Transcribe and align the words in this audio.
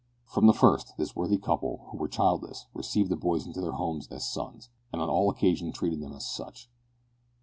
From 0.25 0.47
the 0.47 0.53
first 0.55 0.95
this 0.97 1.15
worthy 1.15 1.37
couple, 1.37 1.85
who 1.91 1.97
were 1.99 2.07
childless, 2.07 2.65
received 2.73 3.11
the 3.11 3.15
boys 3.15 3.45
into 3.45 3.61
their 3.61 3.73
home 3.73 4.01
as 4.09 4.27
sons, 4.27 4.71
and 4.91 4.99
on 4.99 5.09
all 5.11 5.29
occasions 5.29 5.75
treated 5.75 5.99
them 6.01 6.13
as 6.13 6.25
such. 6.27 6.71